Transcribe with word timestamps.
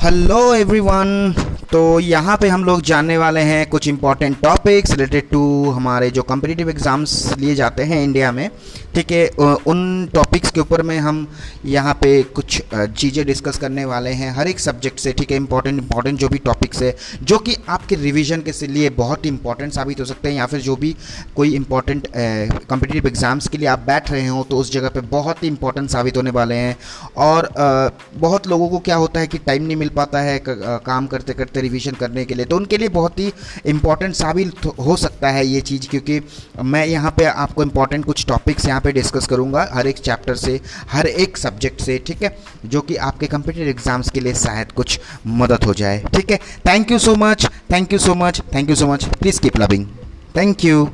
hello 0.00 0.52
everyone. 0.52 1.57
तो 1.68 1.78
यहाँ 2.00 2.36
पे 2.40 2.48
हम 2.48 2.62
लोग 2.64 2.80
जानने 2.82 3.16
वाले 3.18 3.40
हैं 3.40 3.68
कुछ 3.70 3.86
इंपॉर्टेंट 3.88 4.36
टॉपिक्स 4.42 4.90
रिलेटेड 4.90 5.28
टू 5.30 5.70
हमारे 5.70 6.10
जो 6.10 6.22
कम्पिटिटिव 6.22 6.68
एग्ज़ाम्स 6.70 7.36
लिए 7.38 7.54
जाते 7.54 7.82
हैं 7.82 8.02
इंडिया 8.04 8.30
में। 8.32 8.48
ठीक 8.94 9.10
है 9.12 9.26
उन 9.66 10.08
टॉपिक्स 10.14 10.50
के 10.50 10.60
ऊपर 10.60 10.82
में 10.82 10.96
हम 10.98 11.26
यहाँ 11.64 11.92
पे 11.94 12.22
कुछ 12.36 12.60
चीज़ें 12.74 13.24
डिस्कस 13.26 13.58
करने 13.58 13.84
वाले 13.84 14.10
हैं 14.10 14.30
हर 14.34 14.48
एक 14.48 14.60
सब्जेक्ट 14.60 14.98
से। 14.98 15.12
ठीक 15.12 15.30
है 15.30 15.36
इंपॉर्टेंट 15.36 15.80
इंपॉर्टेंट 15.80 16.18
जो 16.18 16.28
भी 16.28 16.38
टॉपिक्स 16.38 16.82
है, 16.82 16.94
जो 17.22 17.38
कि 17.38 17.56
आपके 17.68 17.96
रिविजन 17.96 18.42
के 18.42 18.66
लिए 18.66 18.90
बहुत 18.92 19.26
इंपॉर्टेंट 19.26 19.72
साबित 19.72 20.00
हो 20.00 20.04
सकते 20.04 20.28
हैं 20.28 20.36
या 20.36 20.46
फिर 20.46 20.60
जो 20.60 20.76
भी 20.76 20.94
कोई 21.36 21.54
इंपॉर्टेंट 21.56 22.08
कम्पिटिटिव 22.70 23.06
एग्ज़ाम्स 23.08 23.48
के 23.48 23.58
लिए 23.58 23.68
आप 23.68 23.84
बैठ 23.86 24.10
रहे 24.10 24.26
हो 24.26 24.46
तो 24.50 24.58
उस 24.58 24.72
जगह 24.72 24.88
पर 24.88 25.00
बहुत 25.10 25.42
ही 25.42 25.48
इंपॉर्टेंट 25.48 25.90
साबित 25.90 26.16
होने 26.16 26.30
वाले 26.30 26.54
हैं। 26.54 26.76
और 27.18 27.50
बहुत 28.16 28.46
लोगों 28.46 28.68
को 28.68 28.78
क्या 28.80 28.96
होता 28.96 29.20
है 29.20 29.26
कि 29.26 29.38
टाइम 29.46 29.62
नहीं 29.62 29.76
मिल 29.76 29.88
पाता 29.96 30.20
है 30.20 30.42
काम 30.48 31.06
करते 31.06 31.32
करते 31.34 31.56
रिविज़न 31.60 31.94
करने 31.94 32.24
के 32.24 32.34
लिए। 32.34 32.46
तो 32.46 32.56
उनके 32.56 32.78
लिए 32.78 32.88
बहुत 32.90 33.18
ही 33.18 33.32
इंपॉर्टेंट 33.66 34.14
साबित 34.14 34.66
हो 34.78 34.96
सकता 34.96 35.30
है 35.30 35.46
ये 35.46 35.60
चीज़, 35.62 35.88
क्योंकि 35.88 36.20
मैं 36.64 36.84
यहाँ 36.86 37.10
पे 37.16 37.24
आपको 37.24 37.62
इंपॉर्टेंट 37.62 38.04
कुछ 38.04 38.26
टॉपिक्स 38.26 38.66
यहाँ 38.68 38.80
पे 38.80 38.92
डिस्कस 38.92 39.26
करूँगा, 39.26 39.68
हर 39.72 39.86
एक 39.86 39.98
चैप्टर 39.98 40.34
से, 40.36 40.60
हर 40.90 41.06
एक 41.06 41.36
सब्जेक्ट 41.38 41.80
से, 41.80 41.98
ठीक 42.06 42.22
है? 42.22 42.36
जो 42.66 42.80
कि 42.80 42.96
आपके 42.98 43.26
कंपिटेटिव 43.26 43.68
एग्ज़ाम्स 43.68 44.10
के 44.10 44.20
लिए 44.20 44.34
शायद 44.36 44.72
कुछ 44.72 45.00
मदद 45.26 45.64
हो 45.64 45.74
जाए, 45.74 46.02
ठीक 46.14 46.30
है? 46.30 46.38
Thank 46.68 46.90
you 46.90 46.98
so 46.98 47.14
much 47.16 47.46
thank 47.72 47.92
you 47.92 47.98
so 47.98 48.14
much 48.16 48.42
thank 48.54 48.70
you 48.70 48.76
so 48.76 48.86
much 48.86 49.04
please 49.10 49.40
keep 49.40 49.56
loving 49.56 49.86
thank 50.36 50.64
you 50.64 50.88